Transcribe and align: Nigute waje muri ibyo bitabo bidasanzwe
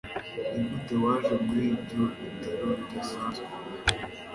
Nigute 0.53 0.93
waje 1.03 1.33
muri 1.47 1.65
ibyo 1.75 2.01
bitabo 2.21 2.67
bidasanzwe 2.79 3.47